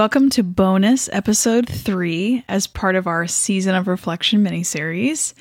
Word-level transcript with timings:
Welcome 0.00 0.30
to 0.30 0.42
bonus 0.42 1.10
episode 1.12 1.68
three 1.68 2.42
as 2.48 2.66
part 2.66 2.96
of 2.96 3.06
our 3.06 3.26
season 3.26 3.74
of 3.74 3.86
reflection 3.86 4.42
miniseries. 4.42 5.34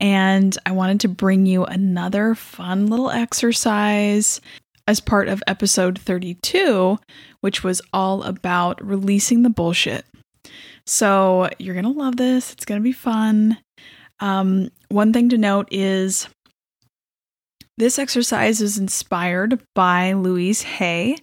And 0.00 0.56
I 0.64 0.72
wanted 0.72 1.00
to 1.00 1.08
bring 1.08 1.44
you 1.44 1.66
another 1.66 2.34
fun 2.34 2.86
little 2.86 3.10
exercise 3.10 4.40
as 4.88 5.00
part 5.00 5.28
of 5.28 5.42
episode 5.46 5.98
32, 5.98 6.98
which 7.42 7.62
was 7.62 7.82
all 7.92 8.22
about 8.22 8.82
releasing 8.82 9.42
the 9.42 9.50
bullshit. 9.50 10.06
So 10.86 11.50
you're 11.58 11.74
going 11.74 11.84
to 11.84 11.90
love 11.90 12.16
this. 12.16 12.54
It's 12.54 12.64
going 12.64 12.80
to 12.80 12.82
be 12.82 12.92
fun. 12.92 13.58
Um, 14.18 14.70
one 14.88 15.12
thing 15.12 15.28
to 15.28 15.36
note 15.36 15.68
is 15.70 16.26
this 17.76 17.98
exercise 17.98 18.62
is 18.62 18.78
inspired 18.78 19.62
by 19.74 20.14
Louise 20.14 20.62
Hay. 20.62 21.18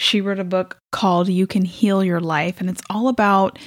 She 0.00 0.20
wrote 0.20 0.40
a 0.40 0.44
book 0.44 0.79
called 0.90 1.28
You 1.28 1.46
Can 1.46 1.64
Heal 1.64 2.04
Your 2.04 2.20
Life, 2.20 2.60
and 2.60 2.68
it's 2.68 2.82
all 2.90 3.08
about 3.08 3.58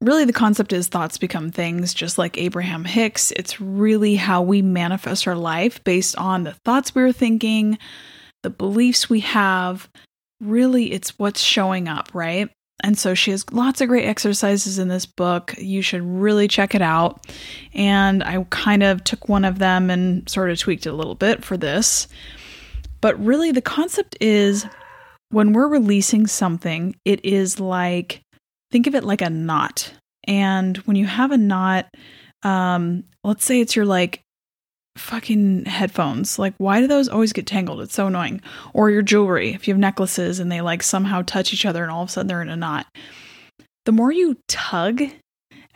really 0.00 0.24
the 0.24 0.32
concept 0.32 0.72
is 0.72 0.88
thoughts 0.88 1.18
become 1.18 1.50
things, 1.50 1.94
just 1.94 2.18
like 2.18 2.38
Abraham 2.38 2.84
Hicks. 2.84 3.32
It's 3.32 3.60
really 3.60 4.16
how 4.16 4.42
we 4.42 4.62
manifest 4.62 5.26
our 5.26 5.36
life 5.36 5.82
based 5.84 6.16
on 6.16 6.44
the 6.44 6.52
thoughts 6.64 6.94
we 6.94 7.02
are 7.02 7.12
thinking, 7.12 7.78
the 8.42 8.50
beliefs 8.50 9.08
we 9.08 9.20
have. 9.20 9.88
Really, 10.40 10.92
it's 10.92 11.18
what's 11.18 11.40
showing 11.40 11.88
up, 11.88 12.10
right? 12.12 12.50
And 12.82 12.98
so 12.98 13.14
she 13.14 13.30
has 13.30 13.50
lots 13.52 13.80
of 13.80 13.88
great 13.88 14.04
exercises 14.04 14.78
in 14.78 14.88
this 14.88 15.06
book. 15.06 15.54
You 15.56 15.80
should 15.80 16.02
really 16.02 16.48
check 16.48 16.74
it 16.74 16.82
out. 16.82 17.26
And 17.72 18.22
I 18.22 18.44
kind 18.50 18.82
of 18.82 19.04
took 19.04 19.28
one 19.28 19.44
of 19.44 19.58
them 19.58 19.90
and 19.90 20.28
sort 20.28 20.50
of 20.50 20.58
tweaked 20.58 20.86
it 20.86 20.90
a 20.90 20.94
little 20.94 21.14
bit 21.14 21.44
for 21.44 21.56
this. 21.56 22.08
But 23.00 23.18
really, 23.24 23.52
the 23.52 23.62
concept 23.62 24.16
is 24.20 24.66
when 25.34 25.52
we're 25.52 25.66
releasing 25.66 26.28
something, 26.28 26.94
it 27.04 27.24
is 27.24 27.58
like 27.58 28.22
think 28.70 28.86
of 28.86 28.94
it 28.94 29.02
like 29.02 29.20
a 29.20 29.30
knot. 29.30 29.92
And 30.28 30.76
when 30.78 30.96
you 30.96 31.06
have 31.06 31.32
a 31.32 31.36
knot, 31.36 31.86
um, 32.44 33.02
let's 33.24 33.44
say 33.44 33.60
it's 33.60 33.74
your 33.74 33.84
like 33.84 34.20
fucking 34.96 35.64
headphones. 35.64 36.38
Like, 36.38 36.54
why 36.58 36.80
do 36.80 36.86
those 36.86 37.08
always 37.08 37.32
get 37.32 37.48
tangled? 37.48 37.80
It's 37.80 37.94
so 37.94 38.06
annoying. 38.06 38.42
Or 38.74 38.90
your 38.90 39.02
jewelry, 39.02 39.52
if 39.52 39.66
you 39.66 39.74
have 39.74 39.80
necklaces 39.80 40.38
and 40.38 40.52
they 40.52 40.60
like 40.60 40.84
somehow 40.84 41.22
touch 41.22 41.52
each 41.52 41.66
other 41.66 41.82
and 41.82 41.90
all 41.90 42.04
of 42.04 42.10
a 42.10 42.12
sudden 42.12 42.28
they're 42.28 42.40
in 42.40 42.48
a 42.48 42.56
knot. 42.56 42.86
The 43.86 43.92
more 43.92 44.12
you 44.12 44.36
tug 44.46 45.02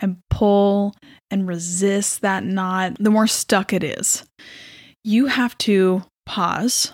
and 0.00 0.18
pull 0.30 0.94
and 1.32 1.48
resist 1.48 2.20
that 2.20 2.44
knot, 2.44 2.96
the 3.00 3.10
more 3.10 3.26
stuck 3.26 3.72
it 3.72 3.82
is. 3.82 4.24
You 5.02 5.26
have 5.26 5.58
to 5.58 6.04
pause, 6.26 6.92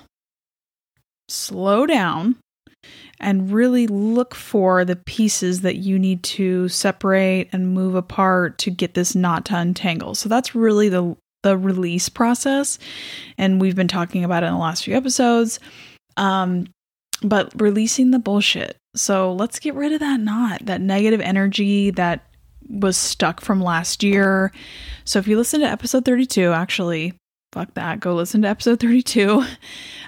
slow 1.29 1.85
down, 1.85 2.37
and 3.25 3.51
really 3.51 3.87
look 3.87 4.35
for 4.35 4.85
the 4.85 4.97
pieces 4.97 5.63
that 5.63 5.77
you 5.77 5.99
need 5.99 6.23
to 6.23 6.69
separate 6.69 7.49
and 7.53 7.73
move 7.73 7.95
apart 7.95 8.59
to 8.59 8.71
get 8.71 8.95
this 8.95 9.15
knot 9.15 9.47
to 9.47 9.57
untangle. 9.57 10.15
So 10.15 10.29
that's 10.29 10.55
really 10.55 10.89
the 10.89 11.17
the 11.43 11.59
release 11.59 12.09
process 12.09 12.79
and 13.37 13.61
we've 13.61 13.77
been 13.77 13.89
talking 13.89 14.25
about 14.25 14.43
it 14.43 14.47
in 14.47 14.53
the 14.55 14.59
last 14.59 14.85
few 14.85 14.97
episodes. 14.97 15.59
Um 16.17 16.67
but 17.23 17.53
releasing 17.61 18.11
the 18.11 18.19
bullshit. 18.19 18.77
So 18.95 19.33
let's 19.33 19.59
get 19.59 19.75
rid 19.75 19.93
of 19.93 20.01
that 20.01 20.21
knot, 20.21 20.67
that 20.67 20.81
negative 20.81 21.21
energy 21.21 21.91
that 21.93 22.27
was 22.69 22.97
stuck 22.97 23.41
from 23.41 23.61
last 23.63 24.03
year. 24.03 24.53
So 25.05 25.19
if 25.19 25.27
you 25.27 25.37
listen 25.37 25.61
to 25.61 25.67
episode 25.67 26.05
32, 26.05 26.53
actually, 26.53 27.15
fuck 27.53 27.73
that, 27.75 28.01
go 28.01 28.15
listen 28.15 28.43
to 28.43 28.49
episode 28.49 28.81
32. 28.81 29.45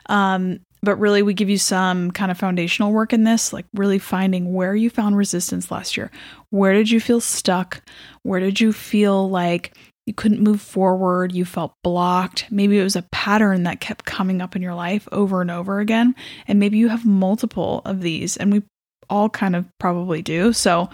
Um, 0.09 0.61
but 0.87 1.01
really, 1.01 1.21
we 1.21 1.35
give 1.35 1.51
you 1.51 1.59
some 1.59 2.13
kind 2.13 2.31
of 2.31 2.39
foundational 2.39 2.93
work 2.93 3.13
in 3.13 3.25
this, 3.25 3.53
like 3.53 3.67
really 3.75 3.99
finding 3.99 4.55
where 4.55 4.73
you 4.73 4.89
found 4.89 5.17
resistance 5.17 5.69
last 5.69 5.97
year. 5.97 6.13
Where 6.51 6.73
did 6.73 6.93
you 6.93 7.01
feel 7.01 7.21
stuck? 7.21 7.83
Where 8.23 8.39
did 8.39 8.61
you 8.61 8.73
feel 8.73 9.29
like 9.29 9.77
you 10.07 10.15
couldn't 10.15 10.41
move 10.41 10.61
forward? 10.61 11.35
You 11.35 11.45
felt 11.45 11.75
blocked. 11.83 12.47
Maybe 12.53 12.79
it 12.79 12.85
was 12.85 12.95
a 12.95 13.03
pattern 13.11 13.65
that 13.65 13.81
kept 13.81 14.05
coming 14.05 14.41
up 14.41 14.55
in 14.55 14.63
your 14.63 14.77
life 14.77 15.09
over 15.11 15.41
and 15.41 15.51
over 15.51 15.81
again. 15.81 16.15
And 16.47 16.61
maybe 16.61 16.79
you 16.79 16.87
have 16.87 17.05
multiple 17.05 17.83
of 17.85 18.01
these, 18.01 18.37
and 18.37 18.53
we 18.53 18.63
all 19.11 19.29
kind 19.29 19.57
of 19.57 19.67
probably 19.81 20.23
do. 20.23 20.53
So, 20.53 20.89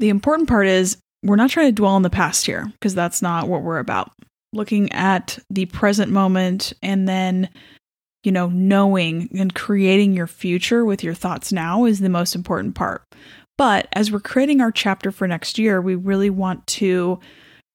the 0.00 0.08
important 0.08 0.48
part 0.48 0.66
is 0.66 0.98
we're 1.22 1.36
not 1.36 1.50
trying 1.50 1.68
to 1.68 1.72
dwell 1.72 1.92
on 1.92 2.02
the 2.02 2.10
past 2.10 2.46
here 2.46 2.66
because 2.72 2.96
that's 2.96 3.22
not 3.22 3.46
what 3.46 3.62
we're 3.62 3.78
about. 3.78 4.10
Looking 4.52 4.90
at 4.92 5.38
the 5.50 5.66
present 5.66 6.10
moment 6.10 6.72
and 6.82 7.08
then 7.08 7.48
you 8.26 8.32
know, 8.32 8.48
knowing 8.48 9.30
and 9.38 9.54
creating 9.54 10.12
your 10.12 10.26
future 10.26 10.84
with 10.84 11.04
your 11.04 11.14
thoughts 11.14 11.52
now 11.52 11.84
is 11.84 12.00
the 12.00 12.08
most 12.08 12.34
important 12.34 12.74
part. 12.74 13.04
But 13.56 13.86
as 13.92 14.10
we're 14.10 14.18
creating 14.18 14.60
our 14.60 14.72
chapter 14.72 15.12
for 15.12 15.28
next 15.28 15.58
year, 15.60 15.80
we 15.80 15.94
really 15.94 16.28
want 16.28 16.66
to 16.66 17.20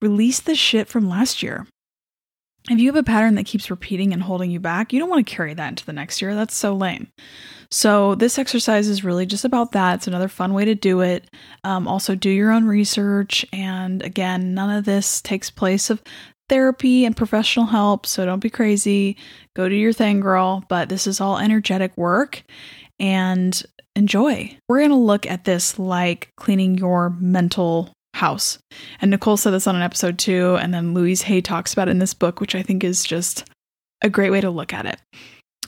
release 0.02 0.42
the 0.42 0.54
shit 0.54 0.90
from 0.90 1.08
last 1.08 1.42
year. 1.42 1.66
If 2.70 2.80
you 2.80 2.90
have 2.90 2.98
a 2.98 3.04
pattern 3.04 3.36
that 3.36 3.46
keeps 3.46 3.72
repeating 3.72 4.14
and 4.14 4.22
holding 4.22 4.52
you 4.52 4.60
back, 4.60 4.92
you 4.92 5.00
don't 5.00 5.10
want 5.10 5.26
to 5.26 5.34
carry 5.36 5.54
that 5.54 5.70
into 5.70 5.86
the 5.86 5.94
next 5.94 6.22
year. 6.22 6.36
That's 6.36 6.54
so 6.54 6.76
lame. 6.76 7.08
So, 7.72 8.16
this 8.16 8.38
exercise 8.38 8.90
is 8.90 9.04
really 9.04 9.26
just 9.26 9.46
about 9.46 9.72
that. 9.72 9.96
It's 9.96 10.08
another 10.08 10.28
fun 10.28 10.54
way 10.54 10.66
to 10.66 10.76
do 10.76 11.00
it. 11.00 11.30
Um, 11.64 11.88
also, 11.88 12.14
do 12.14 12.30
your 12.30 12.52
own 12.52 12.66
research. 12.66 13.46
And 13.54 14.04
again, 14.04 14.54
none 14.54 14.70
of 14.70 14.84
this 14.84 15.22
takes 15.22 15.50
place 15.50 15.90
of 15.90 16.04
therapy 16.52 17.06
and 17.06 17.16
professional 17.16 17.66
help, 17.66 18.06
so 18.06 18.26
don't 18.26 18.42
be 18.42 18.50
crazy. 18.50 19.16
Go 19.56 19.70
do 19.70 19.76
your 19.76 19.94
thing, 19.94 20.20
girl. 20.20 20.66
But 20.68 20.90
this 20.90 21.08
is 21.08 21.22
all 21.22 21.40
energetic 21.40 21.98
work 21.98 22.44
and 23.00 23.64
enjoy. 23.96 24.58
We're 24.68 24.80
going 24.80 24.90
to 24.90 24.96
look 24.98 25.26
at 25.26 25.46
this 25.46 25.80
like 25.80 26.30
cleaning 26.36 26.78
your 26.78 27.12
mental 27.22 27.94
house. 28.14 28.60
And 29.00 29.10
Nicole 29.10 29.38
said 29.38 29.52
this 29.52 29.66
on 29.66 29.78
an 29.78 29.82
episode 29.82 30.20
too. 30.20 30.58
And 30.58 30.74
then 30.74 30.94
Louise 30.94 31.22
Hay 31.24 31.40
talks 31.40 31.72
about 31.72 31.88
it 31.88 31.92
in 31.92 32.00
this 32.00 32.14
book, 32.14 32.42
which 32.42 32.54
I 32.54 32.62
think 32.62 32.84
is 32.84 33.06
just 33.06 33.50
a 34.02 34.10
great 34.10 34.30
way 34.30 34.42
to 34.42 34.50
look 34.50 34.74
at 34.74 34.86
it. 34.86 35.00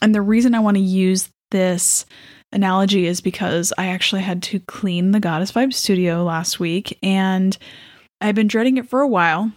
And 0.02 0.14
the 0.14 0.22
reason 0.22 0.54
I 0.54 0.60
want 0.60 0.76
to 0.76 0.84
use 0.84 1.30
this 1.52 2.06
analogy 2.52 3.08
is 3.08 3.22
because 3.22 3.72
I 3.78 3.88
actually 3.88 4.22
had 4.22 4.44
to 4.44 4.60
clean 4.60 5.12
the 5.12 5.22
Goddess 5.22 5.54
Vibe 5.54 5.74
studio 5.74 6.24
last 6.24 6.60
week 6.60 6.98
and 7.02 7.58
I've 8.22 8.36
been 8.36 8.48
dreading 8.48 8.78
it 8.78 8.88
for 8.88 9.02
a 9.02 9.08
while 9.08 9.52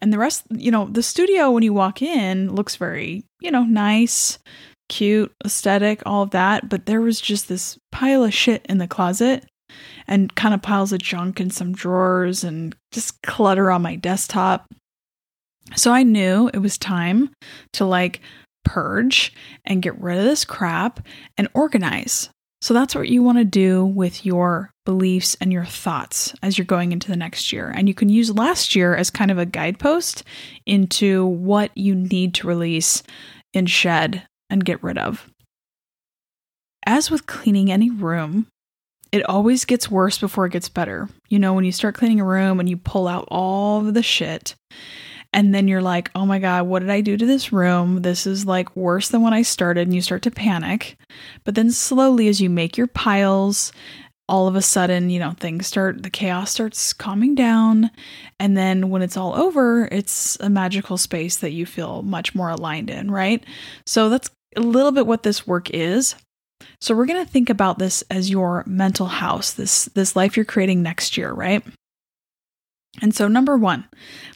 and 0.00 0.12
the 0.12 0.18
rest, 0.18 0.44
you 0.50 0.70
know, 0.70 0.86
the 0.86 1.02
studio 1.02 1.50
when 1.50 1.62
you 1.62 1.72
walk 1.72 2.02
in 2.02 2.54
looks 2.54 2.76
very, 2.76 3.24
you 3.40 3.50
know, 3.50 3.64
nice, 3.64 4.38
cute, 4.88 5.32
aesthetic, 5.44 6.02
all 6.06 6.22
of 6.22 6.30
that. 6.30 6.68
But 6.68 6.86
there 6.86 7.00
was 7.00 7.20
just 7.20 7.48
this 7.48 7.78
pile 7.92 8.24
of 8.24 8.34
shit 8.34 8.64
in 8.68 8.78
the 8.78 8.88
closet 8.88 9.44
and 10.08 10.34
kind 10.34 10.54
of 10.54 10.62
piles 10.62 10.92
of 10.92 11.00
junk 11.00 11.40
in 11.40 11.50
some 11.50 11.72
drawers 11.72 12.44
and 12.44 12.74
just 12.92 13.22
clutter 13.22 13.70
on 13.70 13.82
my 13.82 13.96
desktop. 13.96 14.66
So 15.76 15.92
I 15.92 16.02
knew 16.02 16.50
it 16.52 16.58
was 16.58 16.78
time 16.78 17.30
to 17.74 17.84
like 17.84 18.20
purge 18.64 19.32
and 19.64 19.82
get 19.82 20.00
rid 20.00 20.18
of 20.18 20.24
this 20.24 20.44
crap 20.44 21.06
and 21.38 21.48
organize. 21.54 22.30
So 22.62 22.74
that's 22.74 22.94
what 22.94 23.08
you 23.08 23.22
want 23.22 23.38
to 23.38 23.44
do 23.44 23.84
with 23.84 24.26
your 24.26 24.70
beliefs 24.90 25.36
and 25.40 25.52
your 25.52 25.64
thoughts 25.64 26.34
as 26.42 26.58
you're 26.58 26.64
going 26.64 26.90
into 26.90 27.06
the 27.06 27.16
next 27.16 27.52
year. 27.52 27.72
And 27.72 27.86
you 27.86 27.94
can 27.94 28.08
use 28.08 28.34
last 28.34 28.74
year 28.74 28.96
as 28.96 29.08
kind 29.08 29.30
of 29.30 29.38
a 29.38 29.46
guidepost 29.46 30.24
into 30.66 31.24
what 31.24 31.70
you 31.76 31.94
need 31.94 32.34
to 32.34 32.48
release 32.48 33.04
and 33.54 33.70
shed 33.70 34.24
and 34.50 34.64
get 34.64 34.82
rid 34.82 34.98
of. 34.98 35.30
As 36.84 37.08
with 37.08 37.26
cleaning 37.26 37.70
any 37.70 37.88
room, 37.88 38.48
it 39.12 39.24
always 39.28 39.64
gets 39.64 39.88
worse 39.88 40.18
before 40.18 40.46
it 40.46 40.52
gets 40.52 40.68
better. 40.68 41.08
You 41.28 41.38
know, 41.38 41.54
when 41.54 41.64
you 41.64 41.70
start 41.70 41.94
cleaning 41.94 42.18
a 42.18 42.24
room 42.24 42.58
and 42.58 42.68
you 42.68 42.76
pull 42.76 43.06
out 43.06 43.28
all 43.30 43.82
the 43.82 44.02
shit 44.02 44.56
and 45.32 45.54
then 45.54 45.68
you're 45.68 45.82
like, 45.82 46.10
oh 46.16 46.26
my 46.26 46.40
God, 46.40 46.66
what 46.66 46.80
did 46.80 46.90
I 46.90 47.00
do 47.00 47.16
to 47.16 47.26
this 47.26 47.52
room? 47.52 48.02
This 48.02 48.26
is 48.26 48.44
like 48.44 48.74
worse 48.74 49.08
than 49.08 49.22
when 49.22 49.34
I 49.34 49.42
started. 49.42 49.86
And 49.86 49.94
you 49.94 50.00
start 50.00 50.22
to 50.22 50.32
panic. 50.32 50.96
But 51.44 51.54
then 51.54 51.70
slowly, 51.70 52.26
as 52.26 52.40
you 52.40 52.50
make 52.50 52.76
your 52.76 52.88
piles, 52.88 53.72
all 54.30 54.46
of 54.46 54.54
a 54.54 54.62
sudden, 54.62 55.10
you 55.10 55.18
know, 55.18 55.32
things 55.32 55.66
start, 55.66 56.04
the 56.04 56.08
chaos 56.08 56.52
starts 56.52 56.92
calming 56.92 57.34
down. 57.34 57.90
And 58.38 58.56
then 58.56 58.88
when 58.88 59.02
it's 59.02 59.16
all 59.16 59.34
over, 59.34 59.88
it's 59.90 60.38
a 60.38 60.48
magical 60.48 60.96
space 60.96 61.38
that 61.38 61.50
you 61.50 61.66
feel 61.66 62.02
much 62.02 62.32
more 62.32 62.48
aligned 62.48 62.90
in, 62.90 63.10
right? 63.10 63.44
So 63.86 64.08
that's 64.08 64.30
a 64.56 64.60
little 64.60 64.92
bit 64.92 65.08
what 65.08 65.24
this 65.24 65.48
work 65.48 65.68
is. 65.70 66.14
So 66.80 66.94
we're 66.94 67.06
going 67.06 67.24
to 67.24 67.30
think 67.30 67.50
about 67.50 67.80
this 67.80 68.02
as 68.08 68.30
your 68.30 68.62
mental 68.66 69.06
house, 69.06 69.52
this 69.52 69.86
this 69.86 70.14
life 70.14 70.36
you're 70.36 70.44
creating 70.44 70.82
next 70.82 71.16
year, 71.16 71.32
right? 71.32 71.64
And 73.00 73.14
so, 73.14 73.28
number 73.28 73.56
one, 73.56 73.88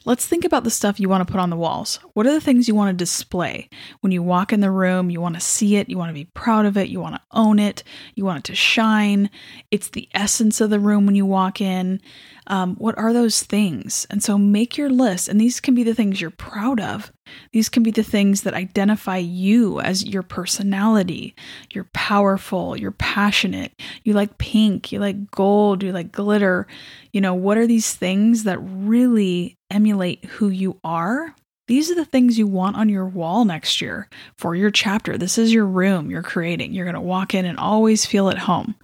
let's 0.05 0.25
think 0.25 0.43
about 0.43 0.63
the 0.63 0.71
stuff 0.71 0.99
you 0.99 1.07
want 1.07 1.25
to 1.25 1.31
put 1.31 1.39
on 1.39 1.49
the 1.49 1.55
walls. 1.55 1.99
What 2.13 2.25
are 2.25 2.33
the 2.33 2.41
things 2.41 2.67
you 2.67 2.73
want 2.75 2.89
to 2.89 3.03
display? 3.03 3.69
When 4.01 4.11
you 4.11 4.23
walk 4.23 4.51
in 4.51 4.61
the 4.61 4.71
room, 4.71 5.09
you 5.09 5.21
want 5.21 5.35
to 5.35 5.41
see 5.41 5.75
it, 5.75 5.89
you 5.89 5.97
want 5.97 6.09
to 6.09 6.13
be 6.13 6.25
proud 6.25 6.65
of 6.65 6.75
it, 6.75 6.89
you 6.89 6.99
want 6.99 7.15
to 7.15 7.21
own 7.31 7.59
it, 7.59 7.83
you 8.15 8.25
want 8.25 8.39
it 8.39 8.43
to 8.45 8.55
shine. 8.55 9.29
It's 9.69 9.89
the 9.89 10.09
essence 10.13 10.61
of 10.61 10.71
the 10.71 10.79
room 10.79 11.05
when 11.05 11.15
you 11.15 11.25
walk 11.25 11.61
in. 11.61 12.01
Um, 12.47 12.75
what 12.75 12.97
are 12.97 13.13
those 13.13 13.43
things? 13.43 14.05
And 14.09 14.23
so 14.23 14.37
make 14.37 14.77
your 14.77 14.89
list. 14.89 15.27
And 15.27 15.39
these 15.41 15.59
can 15.59 15.73
be 15.73 15.83
the 15.83 15.95
things 15.95 16.21
you're 16.21 16.29
proud 16.29 16.79
of. 16.79 17.11
These 17.53 17.69
can 17.69 17.83
be 17.83 17.91
the 17.91 18.03
things 18.03 18.41
that 18.41 18.53
identify 18.53 19.17
you 19.17 19.79
as 19.79 20.05
your 20.05 20.21
personality. 20.21 21.35
You're 21.73 21.89
powerful, 21.93 22.77
you're 22.77 22.91
passionate, 22.91 23.73
you 24.03 24.13
like 24.13 24.37
pink, 24.37 24.91
you 24.91 24.99
like 24.99 25.31
gold, 25.31 25.81
you 25.81 25.91
like 25.91 26.11
glitter. 26.11 26.67
You 27.13 27.21
know, 27.21 27.33
what 27.33 27.57
are 27.57 27.67
these 27.67 27.93
things 27.93 28.43
that 28.43 28.59
really 28.59 29.55
emulate 29.71 30.25
who 30.25 30.49
you 30.49 30.79
are? 30.83 31.35
These 31.67 31.89
are 31.89 31.95
the 31.95 32.05
things 32.05 32.37
you 32.37 32.45
want 32.45 32.75
on 32.75 32.89
your 32.89 33.07
wall 33.07 33.43
next 33.43 33.81
year 33.81 34.07
for 34.37 34.55
your 34.55 34.69
chapter. 34.69 35.17
This 35.17 35.37
is 35.37 35.51
your 35.51 35.65
room 35.65 36.11
you're 36.11 36.21
creating. 36.21 36.73
You're 36.73 36.85
going 36.85 36.93
to 36.93 37.01
walk 37.01 37.33
in 37.33 37.45
and 37.45 37.57
always 37.57 38.05
feel 38.05 38.29
at 38.29 38.37
home. 38.37 38.75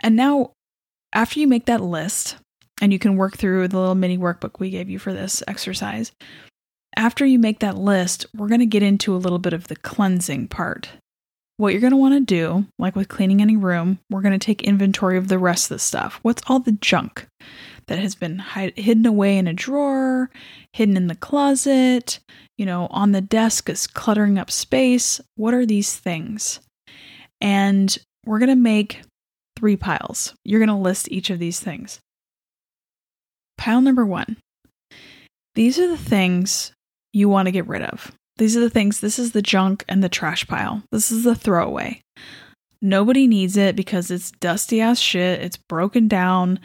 And 0.00 0.16
now, 0.16 0.52
after 1.12 1.40
you 1.40 1.46
make 1.46 1.66
that 1.66 1.80
list, 1.80 2.36
and 2.80 2.92
you 2.92 2.98
can 2.98 3.16
work 3.16 3.36
through 3.36 3.68
the 3.68 3.78
little 3.78 3.94
mini 3.94 4.18
workbook 4.18 4.58
we 4.58 4.70
gave 4.70 4.90
you 4.90 4.98
for 4.98 5.12
this 5.12 5.42
exercise, 5.48 6.12
after 6.96 7.26
you 7.26 7.38
make 7.38 7.60
that 7.60 7.76
list, 7.76 8.26
we're 8.34 8.48
going 8.48 8.60
to 8.60 8.66
get 8.66 8.82
into 8.82 9.14
a 9.14 9.18
little 9.18 9.38
bit 9.38 9.52
of 9.52 9.68
the 9.68 9.76
cleansing 9.76 10.48
part. 10.48 10.90
What 11.58 11.72
you're 11.72 11.80
going 11.80 11.92
to 11.92 11.96
want 11.96 12.14
to 12.14 12.20
do, 12.20 12.66
like 12.78 12.96
with 12.96 13.08
cleaning 13.08 13.40
any 13.40 13.56
room, 13.56 13.98
we're 14.10 14.20
going 14.20 14.38
to 14.38 14.44
take 14.44 14.62
inventory 14.62 15.16
of 15.16 15.28
the 15.28 15.38
rest 15.38 15.66
of 15.66 15.76
the 15.76 15.78
stuff. 15.78 16.18
What's 16.22 16.42
all 16.46 16.58
the 16.58 16.72
junk 16.72 17.26
that 17.86 17.98
has 17.98 18.14
been 18.14 18.40
hid- 18.40 18.78
hidden 18.78 19.06
away 19.06 19.38
in 19.38 19.46
a 19.46 19.54
drawer, 19.54 20.30
hidden 20.74 20.96
in 20.96 21.06
the 21.06 21.14
closet, 21.14 22.18
you 22.58 22.66
know, 22.66 22.88
on 22.90 23.12
the 23.12 23.22
desk 23.22 23.70
is 23.70 23.86
cluttering 23.86 24.38
up 24.38 24.50
space? 24.50 25.20
What 25.36 25.54
are 25.54 25.64
these 25.64 25.96
things? 25.96 26.60
And 27.40 27.96
we're 28.26 28.38
going 28.38 28.50
to 28.50 28.56
make 28.56 29.00
three 29.56 29.76
piles. 29.76 30.34
You're 30.44 30.60
going 30.60 30.68
to 30.68 30.74
list 30.74 31.10
each 31.10 31.30
of 31.30 31.38
these 31.38 31.60
things. 31.60 31.98
Pile 33.58 33.80
number 33.80 34.04
one 34.04 34.36
these 35.56 35.78
are 35.78 35.88
the 35.88 35.96
things 35.96 36.72
you 37.14 37.30
want 37.30 37.46
to 37.46 37.52
get 37.52 37.66
rid 37.66 37.80
of. 37.80 38.12
These 38.36 38.58
are 38.58 38.60
the 38.60 38.70
things, 38.70 39.00
this 39.00 39.18
is 39.18 39.32
the 39.32 39.40
junk 39.40 39.84
and 39.88 40.04
the 40.04 40.08
trash 40.10 40.46
pile. 40.46 40.82
This 40.92 41.10
is 41.10 41.24
the 41.24 41.34
throwaway. 41.34 42.02
Nobody 42.82 43.26
needs 43.26 43.56
it 43.56 43.74
because 43.74 44.10
it's 44.10 44.30
dusty 44.32 44.82
ass 44.82 44.98
shit. 44.98 45.40
It's 45.40 45.56
broken 45.56 46.08
down. 46.08 46.60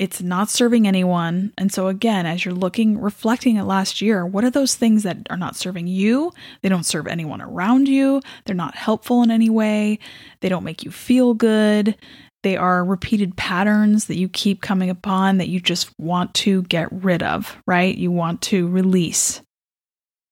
It's 0.00 0.22
not 0.22 0.48
serving 0.48 0.88
anyone. 0.88 1.52
And 1.58 1.70
so, 1.70 1.88
again, 1.88 2.24
as 2.24 2.42
you're 2.42 2.54
looking, 2.54 2.98
reflecting 2.98 3.58
at 3.58 3.66
last 3.66 4.00
year, 4.00 4.24
what 4.24 4.44
are 4.44 4.50
those 4.50 4.74
things 4.74 5.02
that 5.02 5.18
are 5.28 5.36
not 5.36 5.56
serving 5.56 5.88
you? 5.88 6.32
They 6.62 6.70
don't 6.70 6.86
serve 6.86 7.06
anyone 7.06 7.42
around 7.42 7.86
you. 7.86 8.22
They're 8.46 8.56
not 8.56 8.74
helpful 8.74 9.22
in 9.22 9.30
any 9.30 9.50
way. 9.50 9.98
They 10.40 10.48
don't 10.48 10.64
make 10.64 10.84
you 10.84 10.90
feel 10.90 11.34
good. 11.34 11.98
They 12.42 12.56
are 12.56 12.82
repeated 12.82 13.36
patterns 13.36 14.06
that 14.06 14.16
you 14.16 14.30
keep 14.30 14.62
coming 14.62 14.88
upon 14.88 15.36
that 15.36 15.50
you 15.50 15.60
just 15.60 15.90
want 16.00 16.32
to 16.36 16.62
get 16.62 16.88
rid 16.90 17.22
of, 17.22 17.58
right? 17.66 17.94
You 17.94 18.10
want 18.10 18.40
to 18.44 18.68
release. 18.68 19.42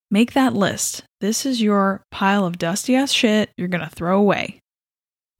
Make 0.09 0.33
that 0.33 0.55
list. 0.55 1.03
This 1.21 1.45
is 1.45 1.61
your 1.61 2.01
pile 2.09 2.43
of 2.43 2.57
dusty 2.57 2.95
ass 2.95 3.11
shit 3.11 3.51
you're 3.55 3.67
going 3.67 3.87
to 3.87 3.95
throw 3.95 4.17
away. 4.17 4.61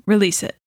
Release 0.06 0.44
it. 0.44 0.59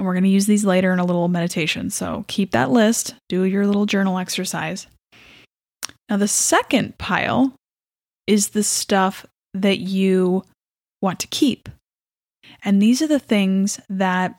And 0.00 0.06
we're 0.06 0.14
going 0.14 0.24
to 0.24 0.30
use 0.30 0.46
these 0.46 0.64
later 0.64 0.94
in 0.94 0.98
a 0.98 1.04
little 1.04 1.28
meditation. 1.28 1.90
So 1.90 2.24
keep 2.26 2.52
that 2.52 2.70
list, 2.70 3.14
do 3.28 3.42
your 3.42 3.66
little 3.66 3.84
journal 3.84 4.16
exercise. 4.16 4.86
Now, 6.08 6.16
the 6.16 6.26
second 6.26 6.96
pile 6.96 7.52
is 8.26 8.48
the 8.48 8.62
stuff 8.62 9.26
that 9.52 9.78
you 9.78 10.42
want 11.02 11.20
to 11.20 11.26
keep. 11.26 11.68
And 12.64 12.80
these 12.80 13.02
are 13.02 13.06
the 13.06 13.18
things 13.18 13.78
that 13.90 14.36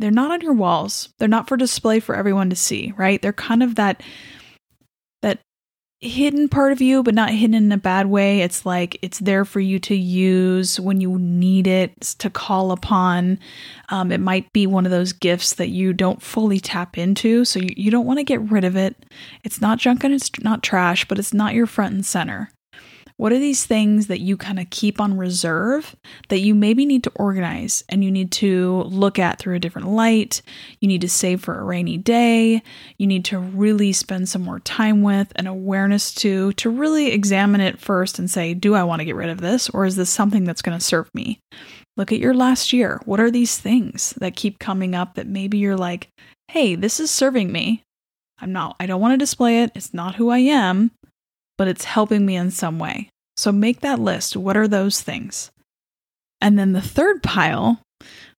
they're 0.00 0.10
not 0.10 0.32
on 0.32 0.40
your 0.40 0.52
walls. 0.52 1.10
They're 1.20 1.28
not 1.28 1.46
for 1.46 1.56
display 1.56 2.00
for 2.00 2.16
everyone 2.16 2.50
to 2.50 2.56
see, 2.56 2.92
right? 2.96 3.22
They're 3.22 3.32
kind 3.32 3.62
of 3.62 3.76
that 3.76 4.02
hidden 6.04 6.48
part 6.48 6.72
of 6.72 6.80
you, 6.80 7.02
but 7.02 7.14
not 7.14 7.30
hidden 7.30 7.54
in 7.54 7.72
a 7.72 7.78
bad 7.78 8.06
way. 8.06 8.40
It's 8.40 8.66
like 8.66 8.98
it's 9.02 9.18
there 9.18 9.44
for 9.44 9.60
you 9.60 9.78
to 9.80 9.94
use 9.94 10.78
when 10.78 11.00
you 11.00 11.18
need 11.18 11.66
it 11.66 12.00
to 12.18 12.30
call 12.30 12.72
upon. 12.72 13.38
Um, 13.88 14.12
it 14.12 14.20
might 14.20 14.52
be 14.52 14.66
one 14.66 14.84
of 14.84 14.92
those 14.92 15.12
gifts 15.12 15.54
that 15.54 15.68
you 15.68 15.92
don't 15.92 16.22
fully 16.22 16.60
tap 16.60 16.98
into, 16.98 17.44
so 17.44 17.60
you, 17.60 17.74
you 17.76 17.90
don't 17.90 18.06
want 18.06 18.18
to 18.18 18.24
get 18.24 18.40
rid 18.50 18.64
of 18.64 18.76
it. 18.76 18.96
It's 19.42 19.60
not 19.60 19.78
junk 19.78 20.04
and 20.04 20.14
it's 20.14 20.30
not 20.42 20.62
trash, 20.62 21.06
but 21.06 21.18
it's 21.18 21.34
not 21.34 21.54
your 21.54 21.66
front 21.66 21.94
and 21.94 22.06
center. 22.06 22.50
What 23.16 23.32
are 23.32 23.38
these 23.38 23.64
things 23.64 24.08
that 24.08 24.20
you 24.20 24.36
kind 24.36 24.58
of 24.58 24.70
keep 24.70 25.00
on 25.00 25.16
reserve 25.16 25.94
that 26.30 26.40
you 26.40 26.52
maybe 26.52 26.84
need 26.84 27.04
to 27.04 27.12
organize 27.14 27.84
and 27.88 28.02
you 28.02 28.10
need 28.10 28.32
to 28.32 28.82
look 28.86 29.20
at 29.20 29.38
through 29.38 29.54
a 29.54 29.60
different 29.60 29.88
light? 29.88 30.42
You 30.80 30.88
need 30.88 31.00
to 31.02 31.08
save 31.08 31.40
for 31.40 31.56
a 31.56 31.62
rainy 31.62 31.96
day. 31.96 32.60
You 32.98 33.06
need 33.06 33.24
to 33.26 33.38
really 33.38 33.92
spend 33.92 34.28
some 34.28 34.42
more 34.42 34.58
time 34.60 35.02
with 35.02 35.32
and 35.36 35.46
awareness 35.46 36.12
to, 36.16 36.52
to 36.54 36.68
really 36.68 37.12
examine 37.12 37.60
it 37.60 37.80
first 37.80 38.18
and 38.18 38.28
say, 38.28 38.52
do 38.52 38.74
I 38.74 38.82
want 38.82 38.98
to 38.98 39.04
get 39.04 39.14
rid 39.14 39.28
of 39.28 39.40
this 39.40 39.70
or 39.70 39.84
is 39.84 39.94
this 39.94 40.10
something 40.10 40.42
that's 40.42 40.62
going 40.62 40.76
to 40.76 40.84
serve 40.84 41.08
me? 41.14 41.38
Look 41.96 42.10
at 42.10 42.18
your 42.18 42.34
last 42.34 42.72
year. 42.72 43.00
What 43.04 43.20
are 43.20 43.30
these 43.30 43.56
things 43.56 44.14
that 44.14 44.34
keep 44.34 44.58
coming 44.58 44.96
up 44.96 45.14
that 45.14 45.28
maybe 45.28 45.58
you're 45.58 45.76
like, 45.76 46.08
hey, 46.48 46.74
this 46.74 46.98
is 46.98 47.12
serving 47.12 47.52
me? 47.52 47.84
I'm 48.40 48.52
not, 48.52 48.74
I 48.80 48.86
don't 48.86 49.00
want 49.00 49.12
to 49.12 49.18
display 49.18 49.62
it. 49.62 49.70
It's 49.76 49.94
not 49.94 50.16
who 50.16 50.30
I 50.30 50.38
am 50.38 50.90
but 51.58 51.68
it's 51.68 51.84
helping 51.84 52.26
me 52.26 52.36
in 52.36 52.50
some 52.50 52.78
way. 52.78 53.08
So 53.36 53.52
make 53.52 53.80
that 53.80 53.98
list. 53.98 54.36
What 54.36 54.56
are 54.56 54.68
those 54.68 55.00
things? 55.00 55.50
And 56.40 56.58
then 56.58 56.72
the 56.72 56.82
third 56.82 57.22
pile, 57.22 57.80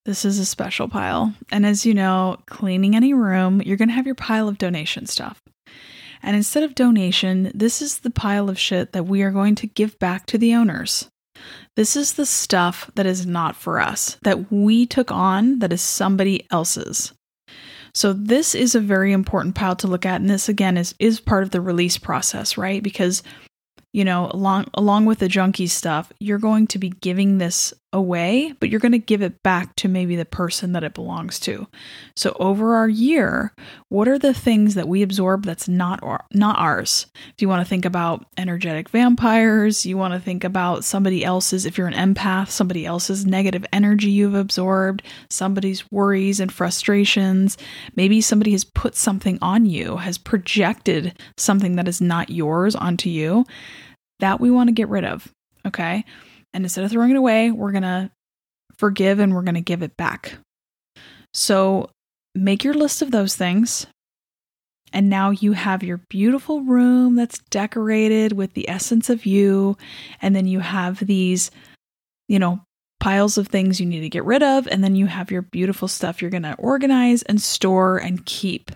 this 0.05 0.23
is 0.23 0.39
a 0.39 0.45
special 0.45 0.87
pile. 0.87 1.33
And 1.51 1.65
as 1.65 1.85
you 1.85 1.93
know, 1.93 2.37
cleaning 2.45 2.95
any 2.95 3.13
room, 3.13 3.61
you're 3.61 3.77
going 3.77 3.89
to 3.89 3.95
have 3.95 4.05
your 4.05 4.15
pile 4.15 4.47
of 4.47 4.57
donation 4.57 5.05
stuff. 5.05 5.41
And 6.23 6.35
instead 6.35 6.63
of 6.63 6.75
donation, 6.75 7.51
this 7.53 7.81
is 7.81 7.99
the 7.99 8.09
pile 8.09 8.49
of 8.49 8.57
shit 8.57 8.93
that 8.93 9.05
we 9.05 9.21
are 9.21 9.31
going 9.31 9.55
to 9.55 9.67
give 9.67 9.99
back 9.99 10.25
to 10.27 10.37
the 10.37 10.55
owners. 10.55 11.09
This 11.75 11.95
is 11.95 12.13
the 12.13 12.25
stuff 12.25 12.89
that 12.95 13.05
is 13.05 13.25
not 13.25 13.55
for 13.55 13.79
us, 13.79 14.17
that 14.23 14.51
we 14.51 14.87
took 14.87 15.11
on, 15.11 15.59
that 15.59 15.71
is 15.71 15.81
somebody 15.81 16.47
else's. 16.49 17.13
So 17.93 18.13
this 18.13 18.55
is 18.55 18.75
a 18.75 18.79
very 18.79 19.11
important 19.11 19.55
pile 19.55 19.75
to 19.77 19.87
look 19.87 20.05
at 20.05 20.21
and 20.21 20.29
this 20.29 20.49
again 20.49 20.77
is 20.77 20.95
is 20.99 21.19
part 21.19 21.43
of 21.43 21.51
the 21.51 21.61
release 21.61 21.97
process, 21.97 22.57
right? 22.57 22.81
Because 22.81 23.23
you 23.93 24.05
know, 24.05 24.29
along 24.31 24.69
along 24.73 25.05
with 25.05 25.19
the 25.19 25.27
junkie 25.27 25.67
stuff, 25.67 26.11
you're 26.19 26.37
going 26.37 26.67
to 26.67 26.77
be 26.77 26.89
giving 26.89 27.37
this 27.37 27.73
away, 27.93 28.53
but 28.59 28.69
you're 28.69 28.81
going 28.81 28.91
to 28.91 28.97
give 28.97 29.21
it 29.21 29.41
back 29.43 29.75
to 29.77 29.87
maybe 29.87 30.15
the 30.15 30.25
person 30.25 30.73
that 30.73 30.83
it 30.83 30.93
belongs 30.93 31.39
to. 31.39 31.67
So 32.15 32.35
over 32.39 32.75
our 32.75 32.89
year, 32.89 33.53
what 33.89 34.07
are 34.07 34.19
the 34.19 34.33
things 34.33 34.75
that 34.75 34.87
we 34.87 35.01
absorb 35.01 35.45
that's 35.45 35.69
not 35.69 36.03
our, 36.03 36.25
not 36.33 36.59
ours? 36.59 37.07
If 37.33 37.41
you 37.41 37.47
want 37.47 37.61
to 37.61 37.69
think 37.69 37.85
about 37.85 38.25
energetic 38.37 38.89
vampires, 38.89 39.85
you 39.85 39.97
want 39.97 40.13
to 40.13 40.19
think 40.19 40.43
about 40.43 40.83
somebody 40.83 41.23
else's 41.23 41.65
if 41.65 41.77
you're 41.77 41.87
an 41.87 42.15
empath, 42.15 42.49
somebody 42.49 42.85
else's 42.85 43.25
negative 43.25 43.65
energy 43.71 44.09
you've 44.09 44.35
absorbed, 44.35 45.03
somebody's 45.29 45.89
worries 45.89 46.39
and 46.41 46.51
frustrations, 46.51 47.57
maybe 47.95 48.19
somebody 48.19 48.51
has 48.51 48.65
put 48.65 48.95
something 48.95 49.39
on 49.41 49.65
you, 49.65 49.97
has 49.97 50.17
projected 50.17 51.17
something 51.37 51.77
that 51.77 51.87
is 51.87 52.01
not 52.01 52.29
yours 52.29 52.75
onto 52.75 53.09
you. 53.09 53.45
That 54.19 54.39
we 54.41 54.49
want 54.49 54.67
to 54.67 54.73
get 54.73 54.89
rid 54.89 55.05
of, 55.05 55.31
okay? 55.65 56.03
And 56.53 56.63
instead 56.65 56.83
of 56.83 56.91
throwing 56.91 57.11
it 57.11 57.17
away, 57.17 57.51
we're 57.51 57.71
going 57.71 57.83
to 57.83 58.11
forgive 58.77 59.19
and 59.19 59.33
we're 59.33 59.41
going 59.41 59.55
to 59.55 59.61
give 59.61 59.83
it 59.83 59.97
back. 59.97 60.37
So 61.33 61.89
make 62.33 62.63
your 62.63 62.73
list 62.73 63.01
of 63.01 63.11
those 63.11 63.35
things. 63.35 63.87
And 64.93 65.09
now 65.09 65.31
you 65.31 65.51
have 65.51 65.83
your 65.83 66.01
beautiful 66.09 66.61
room 66.61 67.15
that's 67.15 67.39
decorated 67.49 68.31
with 68.31 68.53
the 68.53 68.69
essence 68.69 69.09
of 69.09 69.25
you. 69.25 69.77
And 70.21 70.35
then 70.35 70.47
you 70.47 70.59
have 70.61 70.99
these, 70.99 71.51
you 72.27 72.39
know, 72.39 72.61
piles 72.99 73.37
of 73.37 73.47
things 73.47 73.79
you 73.79 73.85
need 73.85 74.01
to 74.01 74.09
get 74.09 74.23
rid 74.23 74.41
of. 74.41 74.67
And 74.67 74.83
then 74.83 74.95
you 74.95 75.07
have 75.07 75.29
your 75.29 75.41
beautiful 75.41 75.87
stuff 75.87 76.21
you're 76.21 76.31
going 76.31 76.43
to 76.43 76.55
organize 76.55 77.21
and 77.23 77.41
store 77.41 77.97
and 77.97 78.25
keep. 78.25 78.71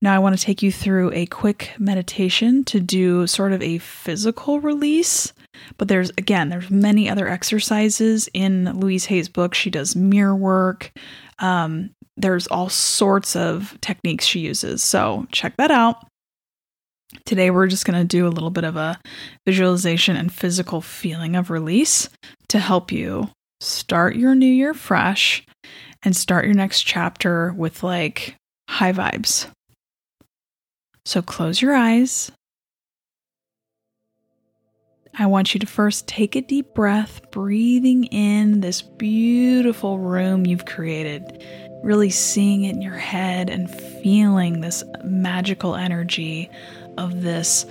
Now, 0.00 0.14
I 0.14 0.18
want 0.18 0.38
to 0.38 0.44
take 0.44 0.62
you 0.62 0.70
through 0.70 1.12
a 1.12 1.26
quick 1.26 1.72
meditation 1.78 2.62
to 2.64 2.78
do 2.78 3.26
sort 3.26 3.52
of 3.52 3.62
a 3.62 3.78
physical 3.78 4.60
release. 4.60 5.32
But 5.78 5.88
there's, 5.88 6.10
again, 6.10 6.48
there's 6.48 6.70
many 6.70 7.08
other 7.08 7.28
exercises 7.28 8.28
in 8.34 8.78
Louise 8.78 9.06
Hay's 9.06 9.28
book. 9.28 9.54
She 9.54 9.70
does 9.70 9.96
mirror 9.96 10.36
work. 10.36 10.92
Um, 11.38 11.90
there's 12.16 12.46
all 12.46 12.68
sorts 12.68 13.34
of 13.34 13.78
techniques 13.80 14.24
she 14.24 14.40
uses. 14.40 14.82
So 14.82 15.26
check 15.32 15.56
that 15.56 15.70
out. 15.70 16.06
Today, 17.26 17.50
we're 17.50 17.68
just 17.68 17.86
going 17.86 17.98
to 17.98 18.04
do 18.04 18.26
a 18.26 18.30
little 18.30 18.50
bit 18.50 18.64
of 18.64 18.76
a 18.76 18.98
visualization 19.46 20.16
and 20.16 20.32
physical 20.32 20.80
feeling 20.80 21.36
of 21.36 21.50
release 21.50 22.08
to 22.48 22.58
help 22.58 22.90
you 22.90 23.30
start 23.60 24.16
your 24.16 24.34
new 24.34 24.46
year 24.46 24.74
fresh 24.74 25.44
and 26.02 26.16
start 26.16 26.44
your 26.44 26.54
next 26.54 26.82
chapter 26.82 27.52
with 27.52 27.82
like 27.82 28.36
high 28.68 28.92
vibes. 28.92 29.48
So 31.04 31.22
close 31.22 31.60
your 31.62 31.74
eyes. 31.74 32.32
I 35.16 35.26
want 35.26 35.54
you 35.54 35.60
to 35.60 35.66
first 35.66 36.08
take 36.08 36.34
a 36.34 36.40
deep 36.40 36.74
breath, 36.74 37.30
breathing 37.30 38.04
in 38.06 38.60
this 38.60 38.82
beautiful 38.82 39.98
room 40.00 40.44
you've 40.44 40.66
created. 40.66 41.44
really 41.84 42.08
seeing 42.10 42.64
it 42.64 42.74
in 42.74 42.80
your 42.82 42.96
head 42.96 43.50
and 43.50 43.70
feeling 43.70 44.62
this 44.62 44.82
magical 45.04 45.74
energy 45.74 46.50
of 46.96 47.20
this 47.20 47.66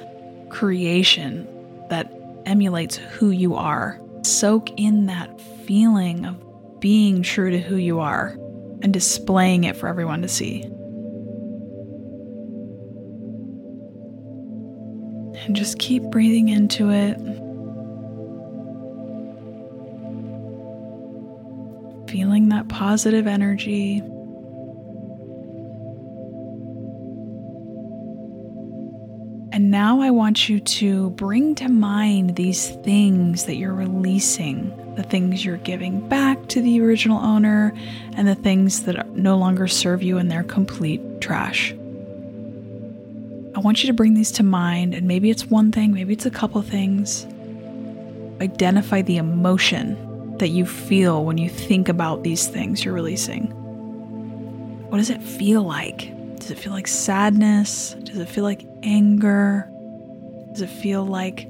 creation 0.50 1.48
that 1.90 2.14
emulates 2.46 2.96
who 2.96 3.32
you 3.32 3.56
are. 3.56 4.00
Soak 4.22 4.70
in 4.80 5.08
that 5.08 5.42
feeling 5.66 6.26
of 6.26 6.80
being 6.80 7.24
true 7.24 7.50
to 7.50 7.60
who 7.60 7.76
you 7.76 8.00
are 8.00 8.38
and 8.84 8.94
displaying 8.94 9.64
it 9.64 9.76
for 9.76 9.88
everyone 9.90 10.22
to 10.22 10.28
see. 10.28 10.70
And 15.46 15.56
just 15.56 15.78
keep 15.78 16.04
breathing 16.04 16.50
into 16.50 16.90
it. 16.90 17.18
Feeling 22.10 22.50
that 22.50 22.70
positive 22.70 23.28
energy. 23.28 24.02
And 29.52 29.70
now 29.70 30.02
I 30.02 30.10
want 30.10 30.50
you 30.50 30.60
to 30.60 31.12
bring 31.12 31.54
to 31.56 31.70
mind 31.70 32.36
these 32.36 32.70
things 32.78 33.46
that 33.46 33.56
you're 33.56 33.74
releasing, 33.74 34.96
the 34.96 35.04
things 35.04 35.46
you're 35.46 35.58
giving 35.58 36.08
back 36.08 36.48
to 36.48 36.62
the 36.62 36.82
original 36.82 37.24
owner, 37.24 37.72
and 38.14 38.28
the 38.28 38.34
things 38.34 38.84
that 38.84 39.10
no 39.12 39.38
longer 39.38 39.68
serve 39.68 40.02
you 40.02 40.18
and 40.18 40.32
they're 40.32 40.44
complete 40.44 41.02
trash. 41.22 41.76
I 43.56 43.60
want 43.60 43.84
you 43.84 43.88
to 43.88 43.94
bring 43.94 44.16
these 44.16 44.32
to 44.34 44.44
mind, 44.44 44.96
and 44.96 45.08
maybe 45.08 45.30
it's 45.30 45.46
one 45.46 45.72
thing, 45.72 45.94
maybe 45.94 46.14
it's 46.14 46.26
a 46.26 46.32
couple 46.32 46.62
things. 46.64 47.26
Identify 48.42 49.04
the 49.04 49.18
emotion 49.18 50.38
that 50.40 50.50
you 50.50 50.66
feel 50.66 51.24
when 51.24 51.38
you 51.38 51.50
think 51.50 51.88
about 51.88 52.24
these 52.24 52.48
things 52.48 52.84
you're 52.84 52.96
releasing. 52.96 53.46
What 54.90 54.98
does 54.98 55.12
it 55.12 55.22
feel 55.22 55.62
like? 55.62 56.12
Does 56.40 56.50
it 56.50 56.58
feel 56.58 56.74
like 56.74 56.88
sadness? 56.88 57.96
Does 58.04 58.18
it 58.18 58.28
feel 58.28 58.44
like 58.44 58.66
anger? 58.82 59.70
Does 60.54 60.62
it 60.62 60.70
feel 60.70 61.06
like 61.06 61.48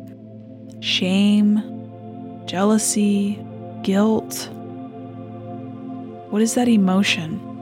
shame, 0.82 2.44
jealousy, 2.46 3.40
guilt? 3.82 4.50
What 6.30 6.42
is 6.42 6.56
that 6.56 6.68
emotion? 6.68 7.53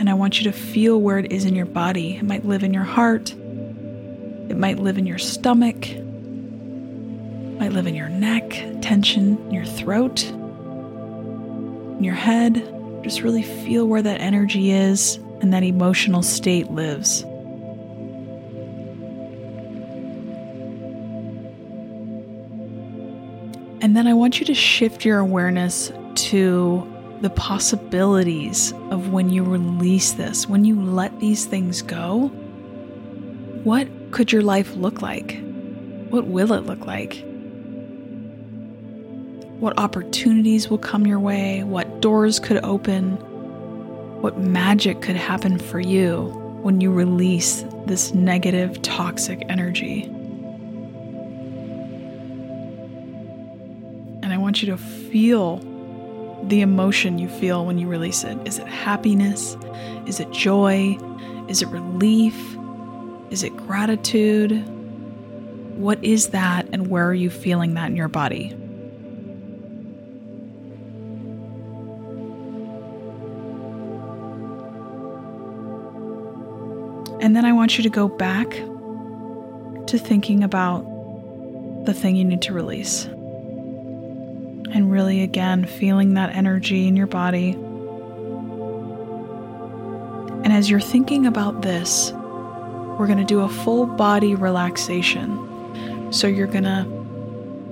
And 0.00 0.08
I 0.08 0.14
want 0.14 0.40
you 0.40 0.44
to 0.50 0.58
feel 0.58 0.98
where 0.98 1.18
it 1.18 1.30
is 1.30 1.44
in 1.44 1.54
your 1.54 1.66
body. 1.66 2.16
It 2.16 2.22
might 2.22 2.46
live 2.46 2.62
in 2.62 2.72
your 2.72 2.84
heart, 2.84 3.32
it 3.32 4.56
might 4.56 4.78
live 4.78 4.96
in 4.96 5.04
your 5.04 5.18
stomach, 5.18 5.90
it 5.90 6.02
might 7.60 7.72
live 7.72 7.86
in 7.86 7.94
your 7.94 8.08
neck, 8.08 8.48
tension 8.80 9.50
your 9.50 9.66
throat, 9.66 10.24
in 10.24 12.02
your 12.02 12.14
head. 12.14 12.54
Just 13.02 13.20
really 13.20 13.42
feel 13.42 13.86
where 13.86 14.00
that 14.00 14.22
energy 14.22 14.70
is 14.70 15.16
and 15.42 15.52
that 15.52 15.62
emotional 15.62 16.22
state 16.22 16.70
lives. 16.70 17.20
And 23.82 23.94
then 23.94 24.06
I 24.06 24.14
want 24.14 24.40
you 24.40 24.46
to 24.46 24.54
shift 24.54 25.04
your 25.04 25.18
awareness 25.18 25.92
to 26.14 26.99
the 27.20 27.30
possibilities 27.30 28.72
of 28.90 29.12
when 29.12 29.30
you 29.30 29.44
release 29.44 30.12
this, 30.12 30.48
when 30.48 30.64
you 30.64 30.80
let 30.80 31.18
these 31.20 31.44
things 31.46 31.82
go. 31.82 32.28
What 33.64 33.88
could 34.10 34.32
your 34.32 34.42
life 34.42 34.74
look 34.74 35.02
like? 35.02 35.40
What 36.08 36.26
will 36.26 36.52
it 36.52 36.66
look 36.66 36.86
like? 36.86 37.24
what 39.60 39.78
opportunities 39.78 40.70
will 40.70 40.78
come 40.78 41.06
your 41.06 41.20
way, 41.20 41.62
what 41.64 42.00
doors 42.00 42.40
could 42.40 42.64
open, 42.64 43.16
what 44.22 44.38
magic 44.38 45.02
could 45.02 45.16
happen 45.16 45.58
for 45.58 45.78
you 45.78 46.28
when 46.62 46.80
you 46.80 46.90
release 46.90 47.62
this 47.86 48.14
negative, 48.14 48.80
toxic 48.80 49.44
energy. 49.50 50.04
And 54.22 54.32
I 54.32 54.38
want 54.38 54.62
you 54.62 54.70
to 54.70 54.78
feel 54.78 55.58
the 56.44 56.60
emotion 56.60 57.18
you 57.18 57.28
feel 57.28 57.66
when 57.66 57.78
you 57.78 57.86
release 57.86 58.24
it. 58.24 58.36
Is 58.46 58.58
it 58.58 58.66
happiness? 58.66 59.56
Is 60.06 60.20
it 60.20 60.30
joy? 60.30 60.98
Is 61.48 61.62
it 61.62 61.68
relief? 61.68 62.36
Is 63.30 63.42
it 63.42 63.56
gratitude? 63.56 64.64
What 65.76 66.02
is 66.04 66.28
that, 66.28 66.68
and 66.72 66.88
where 66.88 67.08
are 67.08 67.14
you 67.14 67.30
feeling 67.30 67.74
that 67.74 67.90
in 67.90 67.96
your 67.96 68.08
body? 68.08 68.50
And 77.22 77.36
then 77.36 77.44
I 77.44 77.52
want 77.52 77.76
you 77.76 77.82
to 77.84 77.90
go 77.90 78.08
back 78.08 78.50
to 79.86 79.98
thinking 79.98 80.42
about 80.42 80.84
the 81.84 81.94
thing 81.94 82.16
you 82.16 82.24
need 82.24 82.42
to 82.42 82.52
release. 82.52 83.08
And 84.72 84.90
really, 84.90 85.22
again, 85.22 85.64
feeling 85.64 86.14
that 86.14 86.34
energy 86.34 86.86
in 86.86 86.96
your 86.96 87.06
body. 87.06 87.50
And 90.42 90.52
as 90.52 90.70
you're 90.70 90.80
thinking 90.80 91.26
about 91.26 91.62
this, 91.62 92.12
we're 92.12 93.06
going 93.06 93.18
to 93.18 93.24
do 93.24 93.40
a 93.40 93.48
full 93.48 93.86
body 93.86 94.34
relaxation. 94.34 96.12
So 96.12 96.26
you're 96.26 96.46
going 96.46 96.64
to 96.64 96.86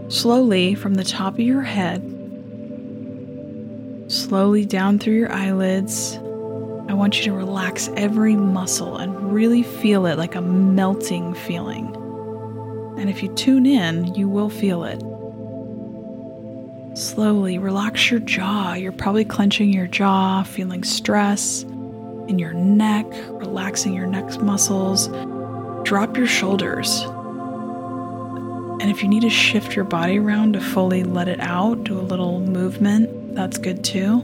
slowly, 0.09 0.75
from 0.75 0.95
the 0.95 1.05
top 1.05 1.35
of 1.35 1.40
your 1.40 1.62
head, 1.62 2.02
slowly 4.09 4.64
down 4.64 4.99
through 4.99 5.14
your 5.14 5.33
eyelids, 5.33 6.19
I 6.88 6.95
want 6.95 7.19
you 7.19 7.25
to 7.25 7.33
relax 7.33 7.90
every 7.97 8.35
muscle 8.35 8.97
and 8.97 9.33
really 9.33 9.62
feel 9.62 10.07
it 10.07 10.17
like 10.17 10.35
a 10.35 10.40
melting 10.40 11.35
feeling. 11.35 11.95
And 12.99 13.11
if 13.11 13.23
you 13.23 13.28
tune 13.35 13.67
in, 13.67 14.14
you 14.14 14.28
will 14.28 14.49
feel 14.50 14.85
it. 14.85 15.02
Slowly 16.99 17.59
relax 17.59 18.11
your 18.11 18.19
jaw. 18.19 18.75
You're 18.75 18.90
probably 18.90 19.25
clenching 19.25 19.73
your 19.73 19.87
jaw, 19.87 20.43
feeling 20.43 20.83
stress 20.83 21.62
in 21.62 22.40
your 22.40 22.52
neck, 22.52 23.07
relaxing 23.28 23.95
your 23.95 24.09
neck 24.09 24.40
muscles. 24.40 25.07
Drop 25.85 26.17
your 26.17 26.26
shoulders. 26.26 27.02
And 28.81 28.90
if 28.90 29.00
you 29.00 29.09
need 29.09 29.23
to 29.23 29.31
shift 29.31 29.76
your 29.76 29.85
body 29.85 30.19
around 30.19 30.55
to 30.55 30.61
fully 30.61 31.05
let 31.05 31.28
it 31.28 31.38
out, 31.38 31.85
do 31.85 31.97
a 31.97 32.02
little 32.02 32.40
movement, 32.40 33.33
that's 33.33 33.59
good 33.59 33.85
too. 33.85 34.23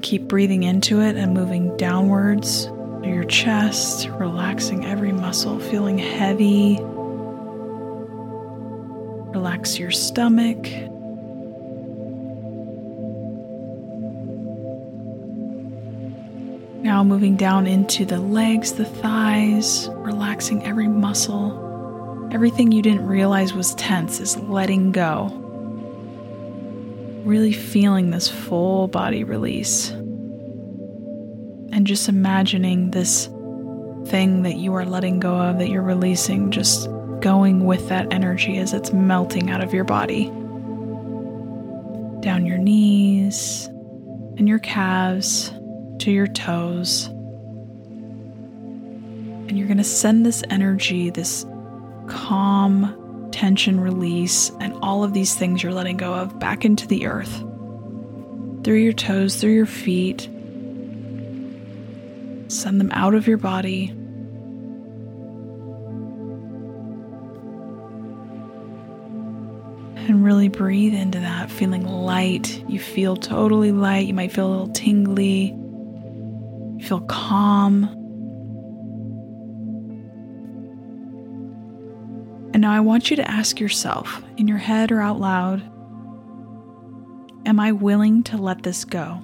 Keep 0.00 0.28
breathing 0.28 0.62
into 0.62 1.00
it 1.00 1.16
and 1.16 1.34
moving 1.34 1.76
downwards 1.76 2.66
your 3.02 3.24
chest, 3.24 4.08
relaxing 4.10 4.86
every 4.86 5.10
muscle, 5.10 5.58
feeling 5.58 5.98
heavy. 5.98 6.78
Relax 9.32 9.78
your 9.78 9.90
stomach. 9.90 10.62
Now 16.82 17.04
moving 17.04 17.36
down 17.36 17.66
into 17.66 18.04
the 18.04 18.18
legs, 18.18 18.72
the 18.72 18.84
thighs, 18.84 19.88
relaxing 19.90 20.64
every 20.64 20.88
muscle. 20.88 22.28
Everything 22.32 22.72
you 22.72 22.82
didn't 22.82 23.06
realize 23.06 23.52
was 23.52 23.74
tense 23.74 24.20
is 24.20 24.36
letting 24.36 24.92
go 24.92 25.40
really 27.24 27.52
feeling 27.52 28.10
this 28.10 28.28
full 28.28 28.88
body 28.88 29.24
release. 29.24 29.90
And 31.72 31.86
just 31.86 32.08
imagining 32.08 32.90
this 32.90 33.26
thing 34.06 34.42
that 34.42 34.56
you 34.56 34.74
are 34.74 34.84
letting 34.84 35.20
go 35.20 35.34
of, 35.34 35.58
that 35.58 35.68
you're 35.68 35.82
releasing, 35.82 36.50
just 36.50 36.88
going 37.20 37.66
with 37.66 37.88
that 37.88 38.12
energy 38.12 38.58
as 38.58 38.72
it's 38.72 38.92
melting 38.92 39.50
out 39.50 39.62
of 39.62 39.72
your 39.72 39.84
body. 39.84 40.26
Down 42.20 42.44
your 42.46 42.58
knees 42.58 43.66
and 44.36 44.48
your 44.48 44.58
calves 44.58 45.52
to 46.00 46.10
your 46.10 46.26
toes. 46.26 47.06
And 49.46 49.58
you're 49.58 49.66
going 49.66 49.78
to 49.78 49.84
send 49.84 50.24
this 50.24 50.42
energy, 50.50 51.10
this 51.10 51.44
calm, 52.08 53.28
tension 53.32 53.80
release, 53.80 54.50
and 54.60 54.74
all 54.82 55.04
of 55.04 55.12
these 55.12 55.34
things 55.34 55.62
you're 55.62 55.72
letting 55.72 55.96
go 55.96 56.14
of 56.14 56.38
back 56.38 56.64
into 56.64 56.86
the 56.86 57.06
earth. 57.06 57.38
Through 58.64 58.78
your 58.78 58.92
toes, 58.92 59.36
through 59.36 59.54
your 59.54 59.66
feet. 59.66 60.28
Send 62.48 62.80
them 62.80 62.90
out 62.92 63.14
of 63.14 63.26
your 63.26 63.38
body. 63.38 63.94
Really 70.22 70.48
breathe 70.48 70.94
into 70.94 71.18
that, 71.20 71.50
feeling 71.50 71.86
light. 71.86 72.62
You 72.68 72.78
feel 72.78 73.16
totally 73.16 73.72
light. 73.72 74.06
You 74.06 74.14
might 74.14 74.32
feel 74.32 74.48
a 74.48 74.50
little 74.50 74.72
tingly. 74.72 75.46
You 76.76 76.84
feel 76.86 77.00
calm. 77.00 77.84
And 82.52 82.60
now 82.60 82.72
I 82.72 82.80
want 82.80 83.10
you 83.10 83.16
to 83.16 83.30
ask 83.30 83.58
yourself 83.58 84.22
in 84.36 84.46
your 84.46 84.58
head 84.58 84.92
or 84.92 85.00
out 85.00 85.18
loud 85.18 85.62
Am 87.46 87.58
I 87.58 87.72
willing 87.72 88.22
to 88.24 88.36
let 88.36 88.62
this 88.62 88.84
go? 88.84 89.22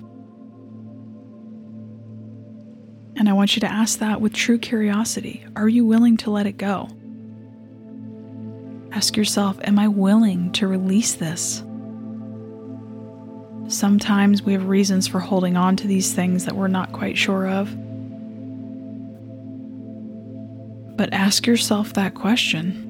And 3.17 3.29
I 3.29 3.35
want 3.35 3.55
you 3.55 3.61
to 3.61 3.71
ask 3.71 3.99
that 3.99 4.21
with 4.21 4.33
true 4.33 4.59
curiosity. 4.59 5.45
Are 5.55 5.69
you 5.69 5.85
willing 5.85 6.17
to 6.19 6.31
let 6.31 6.47
it 6.47 6.57
go? 6.57 6.89
Ask 8.97 9.15
yourself, 9.15 9.59
Am 9.63 9.79
I 9.79 9.89
willing 9.89 10.51
to 10.53 10.67
release 10.67 11.17
this? 11.17 11.63
Sometimes 13.69 14.41
we 14.41 14.55
have 14.55 14.69
reasons 14.69 15.07
for 15.07 15.21
holding 15.21 15.55
on 15.55 15.77
to 15.77 15.87
these 15.87 16.15
things 16.15 16.47
that 16.47 16.57
we're 16.57 16.69
not 16.69 16.93
quite 16.93 17.19
sure 17.19 17.47
of. 17.47 17.69
But 20.97 21.13
ask 21.13 21.47
yourself 21.47 21.93
that 21.93 22.15
question. 22.15 22.85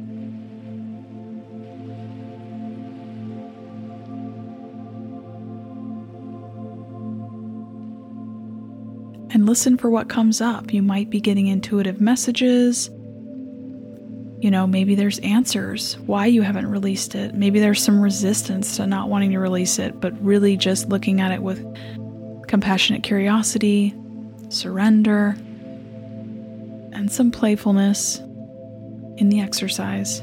And 9.33 9.45
listen 9.45 9.77
for 9.77 9.91
what 9.91 10.09
comes 10.09 10.41
up. 10.41 10.73
You 10.73 10.83
might 10.83 11.11
be 11.11 11.21
getting 11.21 11.49
intuitive 11.49 12.01
messages. 12.01 12.91
You 14.39 14.51
know, 14.51 14.67
maybe 14.67 14.95
there's 14.95 15.19
answers 15.21 15.95
why 16.01 16.27
you 16.27 16.43
haven't 16.43 16.67
released 16.67 17.15
it. 17.15 17.35
Maybe 17.35 17.59
there's 17.59 17.83
some 17.83 18.01
resistance 18.01 18.77
to 18.77 18.87
not 18.87 19.09
wanting 19.09 19.33
to 19.33 19.39
release 19.39 19.79
it, 19.79 19.99
but 20.01 20.13
really 20.23 20.57
just 20.57 20.91
looking 20.91 21.21
at 21.21 21.33
it 21.33 21.43
with 21.43 21.65
compassionate 22.47 23.03
curiosity, 23.03 23.95
surrender, 24.51 25.37
and 26.93 27.11
some 27.11 27.31
playfulness 27.31 28.19
in 29.17 29.31
the 29.31 29.41
exercise. 29.41 30.21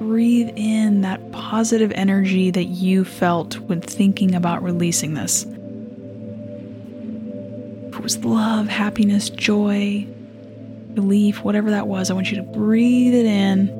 Breathe 0.00 0.50
in 0.56 1.02
that 1.02 1.32
positive 1.32 1.92
energy 1.94 2.50
that 2.50 2.64
you 2.64 3.04
felt 3.04 3.58
when 3.60 3.80
thinking 3.80 4.34
about 4.34 4.62
releasing 4.62 5.14
this. 5.14 5.46
Was 8.04 8.18
love, 8.18 8.68
happiness, 8.68 9.30
joy, 9.30 10.06
relief, 10.90 11.42
whatever 11.42 11.70
that 11.70 11.86
was, 11.86 12.10
I 12.10 12.12
want 12.14 12.30
you 12.30 12.36
to 12.36 12.42
breathe 12.42 13.14
it 13.14 13.24
in. 13.24 13.70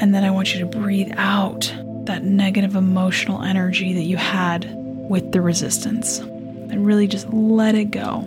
And 0.00 0.14
then 0.14 0.24
I 0.24 0.30
want 0.30 0.54
you 0.54 0.60
to 0.60 0.66
breathe 0.66 1.12
out 1.18 1.70
that 2.06 2.24
negative 2.24 2.76
emotional 2.76 3.42
energy 3.42 3.92
that 3.92 4.04
you 4.04 4.16
had 4.16 4.66
with 4.74 5.32
the 5.32 5.42
resistance 5.42 6.18
and 6.18 6.86
really 6.86 7.06
just 7.06 7.28
let 7.28 7.74
it 7.74 7.90
go. 7.90 8.20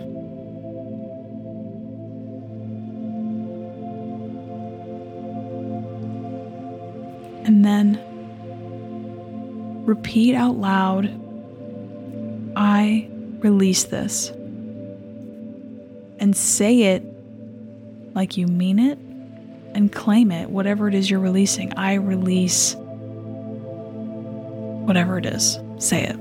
And 7.44 7.64
then 7.64 7.98
repeat 9.84 10.36
out 10.36 10.54
loud 10.54 11.10
I 12.54 13.08
release 13.42 13.84
this. 13.84 14.30
And 16.20 16.36
say 16.36 16.82
it 16.94 17.02
like 18.14 18.36
you 18.36 18.46
mean 18.46 18.78
it 18.78 18.98
and 19.74 19.92
claim 19.92 20.32
it, 20.32 20.50
whatever 20.50 20.88
it 20.88 20.94
is 20.94 21.10
you're 21.10 21.20
releasing. 21.20 21.72
I 21.74 21.94
release 21.94 22.74
whatever 24.88 25.18
it 25.18 25.26
is, 25.26 25.58
say 25.78 26.02
it, 26.04 26.16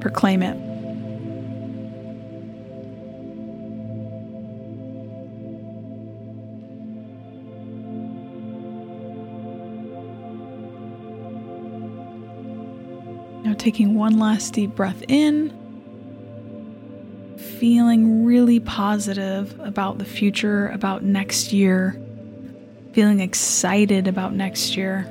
proclaim 0.00 0.42
it. 0.42 0.56
Now, 13.44 13.52
taking 13.52 13.94
one 13.94 14.18
last 14.18 14.54
deep 14.54 14.74
breath 14.74 15.02
in, 15.08 15.52
feeling 17.64 18.26
really 18.26 18.60
positive 18.60 19.58
about 19.60 19.96
the 19.96 20.04
future, 20.04 20.68
about 20.68 21.02
next 21.02 21.50
year, 21.50 21.98
feeling 22.92 23.20
excited 23.20 24.06
about 24.06 24.34
next 24.34 24.76
year 24.76 25.10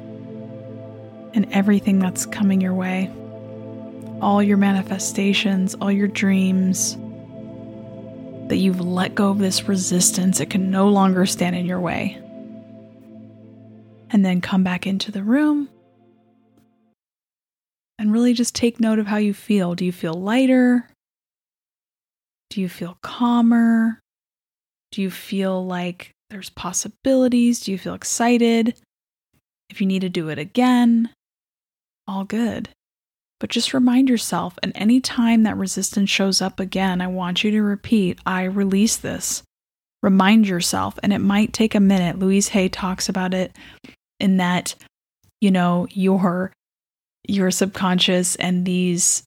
and 1.34 1.48
everything 1.52 1.98
that's 1.98 2.28
coming 2.28 2.62
your 2.62 2.76
way. 2.76 3.12
All 4.22 4.44
your 4.44 4.58
manifestations, 4.58 5.74
all 5.74 5.92
your 5.92 6.08
dreams, 6.08 6.96
that 8.50 8.58
you've 8.58 8.82
let 8.82 9.16
go 9.16 9.32
of 9.32 9.40
this 9.40 9.68
resistance. 9.68 10.40
It 10.40 10.52
can 10.52 10.70
no 10.70 10.90
longer 10.90 11.26
stand 11.26 11.56
in 11.56 11.66
your 11.66 11.80
way. 11.80 12.22
And 14.12 14.24
then 14.24 14.42
come 14.42 14.64
back 14.64 14.86
into 14.86 15.12
the 15.12 15.24
room 15.24 15.70
and 17.98 18.14
really 18.14 18.36
just 18.36 18.54
take 18.54 18.80
note 18.80 19.00
of 19.00 19.08
how 19.08 19.18
you 19.18 19.34
feel. 19.34 19.74
Do 19.74 19.86
you 19.86 19.92
feel 19.92 20.14
lighter? 20.14 20.88
Do 22.54 22.62
you 22.62 22.70
feel 22.70 23.00
calmer? 23.02 24.00
Do 24.92 25.02
you 25.02 25.10
feel 25.10 25.66
like 25.66 26.12
there's 26.30 26.52
possibilities? 26.52 27.62
Do 27.62 27.72
you 27.72 27.80
feel 27.80 27.96
excited? 27.96 28.80
If 29.72 29.82
you 29.82 29.88
need 29.88 30.02
to 30.02 30.10
do 30.10 30.30
it 30.30 30.38
again, 30.38 31.10
all 32.08 32.26
good. 32.26 32.70
But 33.40 33.50
just 33.50 33.74
remind 33.74 34.08
yourself, 34.08 34.60
and 34.62 34.72
any 34.76 35.02
time 35.02 35.42
that 35.44 35.58
resistance 35.58 36.12
shows 36.12 36.44
up 36.44 36.60
again, 36.60 37.02
I 37.02 37.08
want 37.08 37.44
you 37.44 37.50
to 37.50 37.64
repeat, 37.64 38.20
I 38.24 38.44
release 38.44 38.98
this. 38.98 39.42
Remind 40.04 40.48
yourself, 40.48 41.00
and 41.02 41.12
it 41.12 41.22
might 41.22 41.54
take 41.54 41.74
a 41.74 41.80
minute. 41.80 42.20
Louise 42.20 42.50
Hay 42.50 42.70
talks 42.70 43.10
about 43.10 43.34
it 43.34 43.58
in 44.20 44.38
that, 44.38 44.76
you 45.42 45.50
know, 45.50 45.88
your 45.90 46.54
your 47.28 47.50
subconscious 47.50 48.36
and 48.36 48.64
these 48.64 49.24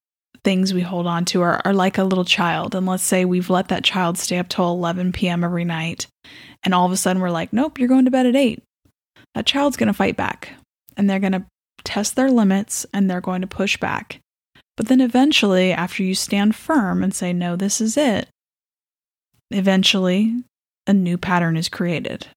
things 0.46 0.72
we 0.72 0.80
hold 0.80 1.08
on 1.08 1.24
to 1.24 1.42
are, 1.42 1.60
are 1.64 1.74
like 1.74 1.98
a 1.98 2.04
little 2.04 2.24
child. 2.24 2.76
And 2.76 2.86
let's 2.86 3.02
say 3.02 3.24
we've 3.24 3.50
let 3.50 3.66
that 3.66 3.82
child 3.82 4.16
stay 4.16 4.38
up 4.38 4.48
till 4.48 4.70
11 4.70 5.10
p.m. 5.10 5.42
every 5.42 5.64
night. 5.64 6.06
And 6.62 6.72
all 6.72 6.86
of 6.86 6.92
a 6.92 6.96
sudden 6.96 7.20
we're 7.20 7.30
like, 7.30 7.52
nope, 7.52 7.80
you're 7.80 7.88
going 7.88 8.04
to 8.04 8.12
bed 8.12 8.26
at 8.26 8.36
8. 8.36 8.62
That 9.34 9.44
child's 9.44 9.76
going 9.76 9.88
to 9.88 9.92
fight 9.92 10.16
back 10.16 10.52
and 10.96 11.10
they're 11.10 11.18
going 11.18 11.32
to 11.32 11.46
test 11.82 12.14
their 12.14 12.30
limits 12.30 12.86
and 12.94 13.10
they're 13.10 13.20
going 13.20 13.40
to 13.40 13.48
push 13.48 13.76
back. 13.76 14.20
But 14.76 14.86
then 14.86 15.00
eventually, 15.00 15.72
after 15.72 16.04
you 16.04 16.14
stand 16.14 16.54
firm 16.54 17.02
and 17.02 17.12
say, 17.12 17.32
no, 17.32 17.56
this 17.56 17.80
is 17.80 17.96
it, 17.96 18.28
eventually 19.50 20.32
a 20.86 20.92
new 20.92 21.18
pattern 21.18 21.56
is 21.56 21.68
created. 21.68 22.28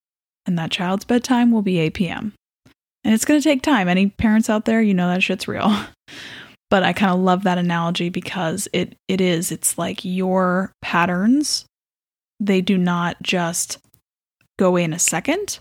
And 0.48 0.58
that 0.58 0.72
child's 0.72 1.06
bedtime 1.06 1.52
will 1.52 1.62
be 1.62 1.78
8 1.78 1.94
p.m. 1.94 2.34
And 3.04 3.14
it's 3.14 3.26
going 3.26 3.40
to 3.40 3.44
take 3.44 3.62
time. 3.62 3.88
Any 3.88 4.08
parents 4.08 4.50
out 4.50 4.66
there, 4.66 4.82
you 4.82 4.96
know 4.96 5.10
that 5.10 5.22
shit's 5.22 5.48
real. 5.48 5.72
but 6.70 6.84
I 6.84 6.94
kind 6.94 7.12
of 7.12 7.20
love 7.20 7.44
that 7.44 7.58
analogy 7.58 8.10
because 8.10 8.68
it 8.74 8.96
it 9.08 9.22
is 9.22 9.52
it's 9.52 9.78
like 9.78 10.06
your 10.06 10.72
patterns 10.82 11.66
they 12.40 12.62
do 12.62 12.78
not 12.78 13.18
just 13.22 13.80
go 14.58 14.68
away 14.68 14.84
in 14.84 14.94
a 14.94 15.00
second. 15.00 15.60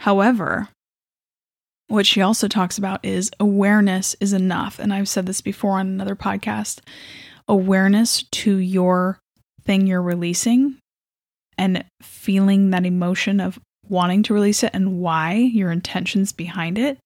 However, 0.00 0.68
what 1.88 2.06
she 2.06 2.20
also 2.20 2.48
talks 2.48 2.78
about 2.78 3.04
is 3.04 3.30
awareness 3.40 4.14
is 4.20 4.32
enough. 4.32 4.78
And 4.78 4.92
I've 4.92 5.08
said 5.08 5.26
this 5.26 5.40
before 5.40 5.78
on 5.78 5.86
another 5.86 6.16
podcast 6.16 6.80
awareness 7.46 8.24
to 8.24 8.56
your 8.58 9.18
thing 9.64 9.86
you're 9.86 10.02
releasing 10.02 10.76
and 11.56 11.82
feeling 12.02 12.70
that 12.70 12.84
emotion 12.84 13.40
of 13.40 13.58
wanting 13.88 14.22
to 14.22 14.34
release 14.34 14.62
it 14.62 14.70
and 14.74 15.00
why, 15.00 15.32
your 15.32 15.72
intentions 15.72 16.30
behind 16.30 16.76
it, 16.76 16.98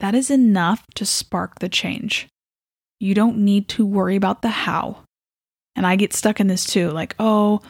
that 0.00 0.14
is 0.14 0.28
enough 0.28 0.84
to 0.96 1.06
spark 1.06 1.60
the 1.60 1.68
change. 1.68 2.26
You 3.00 3.14
don't 3.14 3.38
need 3.38 3.68
to 3.70 3.86
worry 3.86 4.16
about 4.16 4.42
the 4.42 4.48
how. 4.48 5.04
And 5.74 5.86
I 5.86 5.96
get 5.96 6.14
stuck 6.14 6.40
in 6.40 6.46
this 6.46 6.64
too 6.64 6.90
like, 6.90 7.14
oh, 7.18 7.60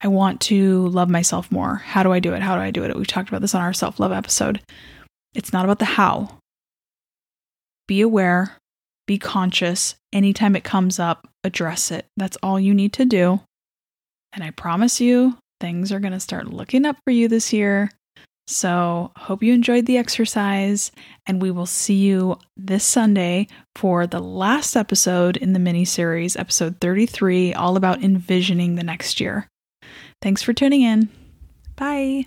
I 0.00 0.08
want 0.08 0.40
to 0.42 0.88
love 0.88 1.08
myself 1.08 1.50
more. 1.50 1.76
How 1.76 2.02
do 2.02 2.12
I 2.12 2.20
do 2.20 2.34
it? 2.34 2.42
How 2.42 2.56
do 2.56 2.60
I 2.60 2.70
do 2.70 2.84
it? 2.84 2.96
We 2.96 3.04
talked 3.04 3.28
about 3.28 3.40
this 3.40 3.54
on 3.54 3.62
our 3.62 3.72
self 3.72 4.00
love 4.00 4.12
episode. 4.12 4.60
It's 5.34 5.52
not 5.52 5.64
about 5.64 5.78
the 5.78 5.84
how. 5.84 6.38
Be 7.86 8.00
aware, 8.00 8.56
be 9.06 9.18
conscious. 9.18 9.94
Anytime 10.12 10.56
it 10.56 10.64
comes 10.64 10.98
up, 10.98 11.28
address 11.42 11.90
it. 11.90 12.06
That's 12.16 12.38
all 12.42 12.58
you 12.58 12.74
need 12.74 12.92
to 12.94 13.04
do. 13.04 13.40
And 14.32 14.42
I 14.42 14.50
promise 14.50 15.00
you, 15.00 15.38
things 15.60 15.92
are 15.92 16.00
going 16.00 16.12
to 16.12 16.20
start 16.20 16.52
looking 16.52 16.84
up 16.84 16.96
for 17.04 17.10
you 17.10 17.28
this 17.28 17.52
year. 17.52 17.90
So, 18.46 19.10
hope 19.16 19.42
you 19.42 19.54
enjoyed 19.54 19.86
the 19.86 19.96
exercise, 19.96 20.92
and 21.26 21.40
we 21.40 21.50
will 21.50 21.66
see 21.66 21.94
you 21.94 22.38
this 22.56 22.84
Sunday 22.84 23.48
for 23.74 24.06
the 24.06 24.20
last 24.20 24.76
episode 24.76 25.38
in 25.38 25.54
the 25.54 25.58
mini 25.58 25.86
series, 25.86 26.36
episode 26.36 26.78
33, 26.80 27.54
all 27.54 27.76
about 27.76 28.04
envisioning 28.04 28.74
the 28.74 28.84
next 28.84 29.18
year. 29.18 29.48
Thanks 30.20 30.42
for 30.42 30.52
tuning 30.52 30.82
in. 30.82 31.08
Bye. 31.76 32.26